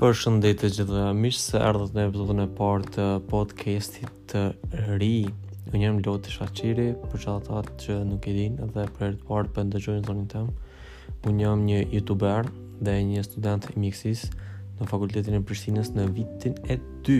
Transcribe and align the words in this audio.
Për 0.00 0.14
të 0.16 0.68
gjithë 0.72 1.00
miqës 1.16 1.40
se 1.50 1.58
ardhët 1.60 1.90
në 1.92 2.06
epizodën 2.06 2.38
e 2.40 2.44
parë 2.58 2.86
të 2.94 3.06
podcastit 3.28 4.22
të 4.32 4.44
ri. 4.96 5.10
Unë 5.68 5.80
jam 5.82 5.98
Loti 6.06 6.32
Shaçiri, 6.32 6.86
për 7.12 7.26
ata 7.34 7.60
që 7.82 7.98
nuk 8.08 8.24
e 8.24 8.32
dinë 8.32 8.68
dhe 8.72 8.86
për 8.96 9.04
herë 9.04 9.18
të 9.18 9.28
parë 9.28 9.52
po 9.58 9.64
ndëgjojnë 9.66 10.08
zonën 10.08 10.30
tëm. 10.32 10.48
Unë 11.28 11.44
jam 11.44 11.66
një 11.68 11.82
youtuber 11.92 12.48
dhe 12.88 12.96
një 13.10 13.26
student 13.28 13.68
i 13.74 13.76
miksis 13.84 14.24
në 14.80 14.88
Fakultetin 14.88 15.36
e 15.36 15.42
Prishtinës 15.50 15.92
në 15.98 16.08
vitin 16.16 16.56
e 16.64 16.78
2. 17.10 17.18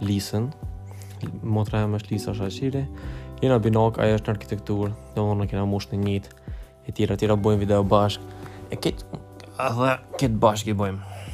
Lisën, 0.03 0.49
motra 1.47 1.85
e 1.85 1.88
më 1.88 1.97
është 2.03 2.11
Lisa 2.11 2.33
Shashiri, 2.35 2.81
jena 3.39 3.55
binak, 3.63 3.97
aja 4.03 4.19
është 4.19 4.29
në 4.29 4.35
arkitekturë, 4.35 4.91
do 5.15 5.25
unë 5.31 5.39
në 5.41 5.47
kena 5.53 5.63
mush 5.71 5.88
në 5.93 6.02
njitë, 6.03 6.53
e 6.89 6.95
tira, 6.99 7.15
tira 7.23 7.39
bojmë 7.39 7.63
video 7.63 7.79
bashkë, 7.95 8.38
e 8.75 8.81
këtë, 8.83 9.21
edhe 9.69 9.93
këtë 10.19 10.39
bashkë 10.43 10.73
i 10.75 10.77
bojmë. 10.83 11.25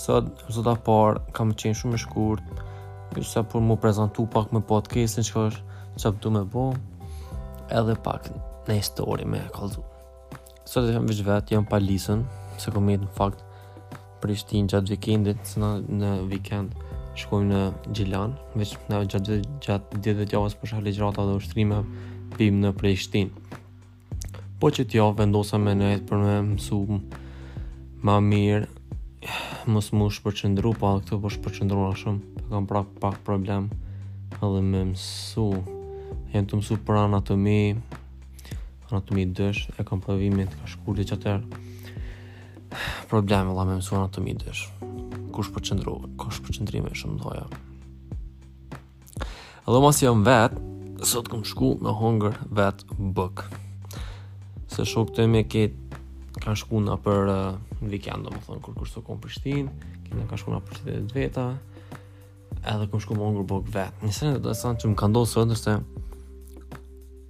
Sot, 0.00 0.32
sot 0.48 0.66
a 0.66 0.74
parë, 0.90 1.22
kam 1.36 1.52
qenë 1.54 1.82
shumë 1.84 2.02
shkurt, 2.08 2.52
përsa 3.12 3.44
për 3.52 3.62
mu 3.68 3.78
prezentu 3.84 4.26
pak 4.26 4.50
me 4.56 4.64
podcastin, 4.74 5.28
që 5.28 5.46
është, 5.48 5.80
që 6.00 6.14
përdu 6.16 6.34
me 6.40 6.46
bo, 6.56 6.70
edhe 7.68 7.94
pak 8.06 8.32
në 8.68 8.76
histori 8.82 9.24
me 9.24 9.38
e 9.46 9.50
kalëzu 9.54 9.82
Sot 10.68 10.84
e 10.84 10.92
jam 10.92 11.06
vëqë 11.08 11.24
vetë, 11.28 11.54
jam 11.56 11.64
pa 11.68 11.78
lisën 11.80 12.22
Se 12.60 12.72
kom 12.74 12.88
jetë 12.92 13.06
në 13.06 13.14
fakt 13.16 13.44
Prishtin 14.22 14.68
gjatë 14.70 14.92
vikendit 14.94 15.44
Se 15.48 15.60
na 15.62 15.72
në 15.80 16.10
vikend 16.28 16.74
shkojmë 17.18 17.48
në 17.48 17.62
Gjilan 17.96 18.34
Vëqë 18.60 18.92
në 18.92 19.00
gjatë 19.14 19.38
gjatë 19.66 20.02
djetë 20.04 20.18
dhe 20.22 20.28
tjavës 20.34 20.58
Po 20.60 20.70
shalë 20.70 20.94
dhe 21.00 21.28
ushtrime 21.38 21.80
Pim 22.36 22.60
në 22.62 22.74
Prishtin 22.80 23.32
Po 24.60 24.70
që 24.74 24.84
tja 24.90 25.08
vendosa 25.18 25.60
me 25.62 25.74
në 25.80 25.92
Për 26.10 26.24
me 26.26 26.36
mësu 26.52 26.82
Ma 28.04 28.18
mirë 28.20 28.66
Mos 29.72 29.88
më 29.92 30.10
shpërqëndru 30.18 30.74
Po 30.78 30.90
alë 30.92 31.06
këtë 31.06 31.22
po 31.24 31.32
shpërqëndru 31.32 31.86
në 31.86 31.96
shumë 32.02 32.36
e 32.36 32.42
po 32.42 32.50
kam 32.52 32.66
prak 32.70 32.92
pak 33.00 33.16
problem 33.26 33.70
Edhe 34.38 34.60
me 34.62 34.84
mësu 34.92 35.48
Jënë 36.34 36.50
të 36.50 36.58
mësu 36.60 36.76
për 36.88 36.98
anatomi 37.06 37.58
Në 38.88 39.02
të 39.04 39.16
mi 39.16 39.24
dësh 39.36 39.62
E 39.80 39.84
kam 39.84 40.00
provimit 40.04 40.52
Ka 40.60 40.68
shkulli 40.70 41.04
që 41.08 41.16
atër 41.18 41.42
Probleme 43.10 43.52
la 43.56 43.66
me 43.68 43.76
mësua 43.78 44.02
në 44.06 44.12
të 44.16 44.22
mi 44.24 44.34
dësh 44.40 44.62
Kush 45.34 45.50
për 45.54 45.66
qëndru 45.70 45.96
Kush 46.20 46.38
për 46.46 46.56
qëndrimi 46.58 46.94
Shumë 46.96 47.18
doja 47.20 47.44
Adho 49.68 49.82
mas 49.84 50.00
jam 50.04 50.22
vet 50.24 50.56
Sot 51.06 51.28
këm 51.30 51.44
shku 51.48 51.74
në 51.84 51.92
hunger 52.00 52.40
Vet 52.58 52.86
bëk 52.96 53.44
Se 54.72 54.88
shok 54.88 55.12
të 55.16 55.28
me 55.32 55.44
ket 55.44 55.76
Ka 56.38 56.54
shku 56.56 56.80
na 56.84 56.96
për 57.02 57.28
uh, 57.28 57.38
Në 57.84 57.92
vikend 57.92 58.24
Do 58.28 58.32
më 58.32 58.40
thonë 58.46 58.64
Kër 58.64 58.74
kërështu 58.80 59.04
kom 59.08 59.20
Prishtin 59.20 59.68
Kina 60.08 60.24
ka 60.30 60.40
shku 60.40 60.54
na 60.56 60.62
për 60.64 60.80
qëtetet 60.80 61.14
veta 61.18 61.48
Edhe 62.64 62.88
këm 62.90 63.04
shku 63.04 63.20
me 63.20 63.26
hunger 63.28 63.44
bëk 63.52 63.68
vet 63.76 64.00
Njësën 64.06 64.32
e 64.32 64.40
të 64.40 64.44
të 64.48 64.56
të 64.56 64.92
të 64.96 65.08
të 65.12 65.48
të 65.52 65.64
të 65.68 65.80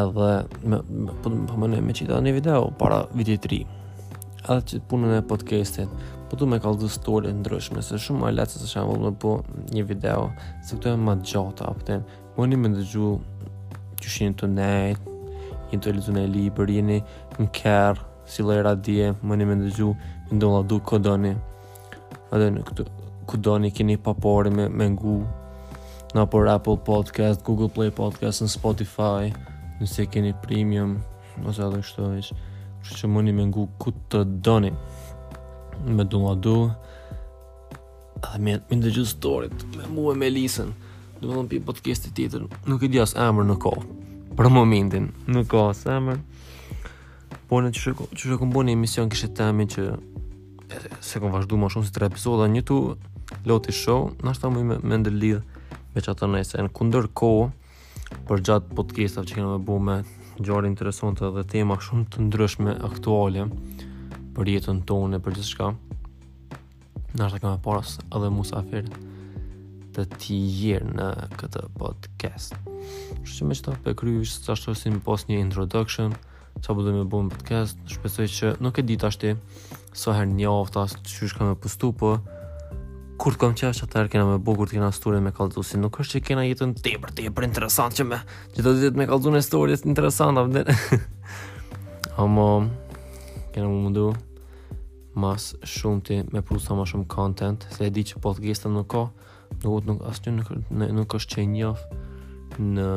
Edhe, 0.00 0.28
me, 0.70 0.78
po, 1.22 1.32
po, 1.48 1.58
më 1.60 1.68
ne 1.74 1.82
me 1.86 1.94
qita 1.94 2.20
një 2.24 2.32
video, 2.38 2.68
para 2.78 3.02
viti 3.18 3.34
të 3.42 3.54
Edhe 3.56 4.60
që 4.62 4.76
të 4.78 4.84
punën 4.90 5.16
e 5.18 5.26
podcastit 5.32 5.90
Po 6.30 6.38
të 6.38 6.48
me 6.52 6.62
kallë 6.62 6.84
dhe 6.84 6.92
story 6.94 7.34
në 7.34 7.42
ndryshme, 7.42 7.82
se 7.84 7.98
shumë 8.06 8.24
më 8.28 8.32
letë 8.38 8.60
se 8.62 8.70
shumë 8.76 8.98
më 9.08 9.12
po 9.26 9.36
një 9.74 9.84
video 9.90 10.30
Se 10.62 10.76
këtu 10.78 10.94
e 10.94 10.96
po 10.98 11.04
më 11.10 11.18
gjata, 11.26 11.70
apëten 11.74 12.06
Më 12.38 12.48
një 12.52 12.62
me 12.62 12.72
ndëgju 12.76 13.10
që 14.00 14.16
shenë 14.18 14.40
të 14.40 14.52
nejt 14.54 15.12
Jenë 15.72 15.82
të 15.82 15.96
lezun 16.00 16.22
e 16.22 16.26
liber, 16.30 16.68
jeni 16.70 17.02
në 17.40 17.50
kërë 17.62 18.12
si 18.26 18.42
lloj 18.42 18.62
radie, 18.64 19.12
më 19.22 19.36
në 19.38 19.46
mendëzu, 19.50 19.90
ndonë 20.34 20.62
do 20.68 20.78
kodoni. 20.88 21.34
A 22.32 22.40
do 22.40 22.48
në 22.50 22.64
këtu 22.66 22.86
kodoni 23.28 23.70
keni 23.72 23.96
pa 24.00 24.14
me 24.56 24.68
me 24.68 24.86
ngu 24.90 25.14
në 26.14 26.20
apo 26.20 26.38
Apple 26.48 26.76
Podcast, 26.84 27.42
Google 27.44 27.68
Play 27.68 27.90
Podcast, 27.90 28.42
në 28.42 28.48
Spotify, 28.48 29.32
nëse 29.80 30.06
keni 30.06 30.32
premium 30.42 30.98
ose 31.46 31.62
edhe 31.62 31.82
çto 31.82 32.14
ish. 32.18 32.32
që 32.84 32.94
që 32.98 33.08
mëni 33.08 33.32
me 33.32 33.44
ngu 33.46 33.68
ku 33.78 33.90
të 34.10 34.24
doni 34.44 34.70
me 35.96 36.04
do 36.04 36.18
nga 36.20 36.34
du 36.34 36.56
a 38.28 38.38
me 38.38 38.60
me 38.68 38.74
ndë 38.76 38.90
gjithë 38.94 39.10
storit 39.16 39.64
me 39.76 39.86
mu 39.88 40.12
e 40.12 40.14
me 40.20 40.28
lisen 40.30 40.68
do 41.20 41.28
më 41.32 41.48
pi 41.48 41.56
podcastit 41.64 42.12
titër 42.12 42.44
nuk 42.68 42.82
e 42.84 42.88
di 42.88 42.98
së 43.00 43.16
emër 43.28 43.44
në 43.48 43.56
ko 43.62 43.72
për 44.36 44.50
momentin 44.52 45.08
nuk 45.32 45.48
ka 45.48 45.72
së 45.72 45.96
emër 45.96 46.18
Unë 47.54 47.70
që 47.70 47.80
shë, 47.84 48.06
që 48.18 48.30
shë 48.32 48.36
një 48.50 48.62
emision 48.72 49.10
kështë 49.12 49.28
temi 49.38 49.64
që 49.70 49.82
se 51.06 51.20
këmë 51.22 51.34
vazhdu 51.36 51.58
ma 51.60 51.68
shumë 51.70 51.86
si 51.86 51.92
tre 51.94 52.08
episoda 52.10 52.48
një 52.50 52.62
tu 52.66 52.78
loti 53.46 53.70
show, 53.70 54.08
në 54.24 54.32
ashtë 54.32 54.42
ta 54.42 54.50
mu 54.50 54.62
me, 54.66 54.78
me 54.82 54.98
ndërlidh 54.98 55.92
me 55.94 56.02
që 56.02 56.10
atë 56.16 56.30
nëjse, 56.32 56.64
në 56.66 56.72
kunder 56.74 57.06
ko 57.20 57.30
për 58.26 58.42
gjatë 58.48 58.74
podcastav 58.78 59.28
që 59.30 59.38
këna 59.38 59.52
me 59.52 59.60
bu 59.70 59.76
me 59.86 60.00
gjarë 60.42 60.66
interesante 60.72 61.30
dhe 61.36 61.44
tema 61.54 61.78
shumë 61.84 62.08
të 62.16 62.24
ndryshme 62.26 62.74
aktuale 62.90 63.46
për 64.34 64.50
jetën 64.56 64.82
e 64.82 65.22
për 65.22 65.38
gjithë 65.38 65.50
shka 65.52 65.70
në 65.78 67.22
ashtë 67.28 67.38
ta 67.38 67.40
këmë 67.46 67.56
paras 67.70 67.94
edhe 68.08 68.32
musafir 68.34 68.90
të 69.94 70.08
ti 70.18 70.42
jirë 70.58 70.98
në 70.98 71.10
këtë 71.38 71.66
podcast 71.78 72.58
që 72.66 73.38
që 73.38 73.42
me 73.46 73.54
që 73.60 73.68
ta 73.70 73.78
pe 73.86 73.94
kryu 74.02 74.26
të 74.26 74.56
ashtë 74.58 74.80
të 74.88 75.20
një 75.22 75.44
introduction 75.46 76.10
në 76.18 76.32
që 76.62 76.74
po 76.74 76.84
dojmë 76.84 77.02
e 77.02 77.08
bu 77.10 77.18
në 77.26 77.32
podcast, 77.32 77.80
shpesoj 77.90 78.26
që 78.30 78.52
nuk 78.62 78.78
e 78.80 78.84
dit 78.86 79.02
ashti, 79.06 79.32
së 79.96 80.14
her 80.16 80.28
një 80.30 80.50
avta, 80.52 80.86
së 80.88 81.28
të 81.30 81.48
me 81.48 81.56
pustu, 81.60 81.90
po, 81.98 82.12
kur 83.20 83.34
të 83.36 83.40
kam 83.44 83.54
qesh, 83.58 83.82
atë 83.84 83.98
her 84.02 84.10
kena 84.12 84.26
me 84.28 84.38
bu, 84.42 84.54
kur 84.58 84.70
të 84.70 84.78
kena 84.78 84.92
story 84.94 85.20
me 85.22 85.32
kalëzu, 85.34 85.64
si 85.64 85.80
nuk 85.80 85.98
është 86.02 86.18
që 86.20 86.24
kena 86.30 86.46
jetën 86.46 86.76
të 86.78 86.94
e 86.94 87.32
të 87.32 87.48
interesant, 87.48 87.96
që 87.98 88.06
me, 88.10 88.20
që 88.54 88.64
të 88.66 88.76
ditë 88.84 89.00
me 89.00 89.08
kalëzu 89.10 89.34
në 89.34 89.42
histori, 89.42 89.74
jetë 89.76 89.90
interesant, 89.92 90.38
avnë 90.40 90.64
dhe, 90.68 90.98
a 92.16 92.28
mo, 92.38 92.48
kena 93.54 93.68
mu 93.70 93.82
mundu, 93.88 94.08
mas 95.18 95.52
shumë 95.62 96.02
ti, 96.06 96.20
me 96.34 96.42
prusa 96.42 96.74
ma 96.78 96.86
shumë 96.90 97.06
content, 97.12 97.66
se 97.74 97.86
e 97.86 97.92
di 97.94 98.02
që 98.08 98.22
podcasta 98.24 98.70
nuk 98.72 98.88
ka, 98.94 99.04
nuk, 99.62 99.84
nuk, 99.90 100.06
asë 100.10 100.28
që 100.28 100.36
nuk, 100.40 100.54
nuk, 100.74 100.94
nuk 101.02 101.18
është 101.18 101.34
që 101.34 101.48
një, 101.52 101.74
në, 102.74 102.92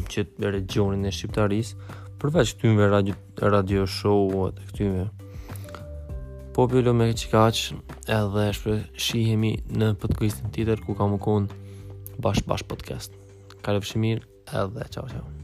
që 0.00 0.24
të 0.38 0.50
regionin 0.56 1.04
e 1.08 1.12
shqiptaris 1.12 1.74
përveç 2.22 2.52
këtyve 2.56 2.86
radio, 2.92 3.16
radio 3.54 3.86
show 3.98 4.48
dhe 4.54 4.66
këtyve 4.68 5.06
po 6.56 6.66
pëllo 6.70 6.94
me 6.96 7.10
që 7.20 7.44
edhe 8.18 8.46
shpre 8.58 8.78
shihemi 9.06 9.54
në 9.76 9.92
podcastin 10.02 10.52
tider 10.56 10.82
ku 10.86 10.96
kam 10.98 11.16
u 11.18 11.22
konë 11.28 11.60
bash 12.24 12.42
bash 12.48 12.66
podcast 12.72 13.16
kare 13.64 13.82
fshimir 13.84 14.24
edhe 14.64 14.90
qau 14.96 15.08
qau 15.14 15.41